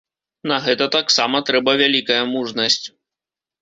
На 0.51 0.57
гэта 0.67 0.87
таксама 0.95 1.43
трэба 1.51 1.77
вялікая 1.85 2.21
мужнасць. 2.35 2.85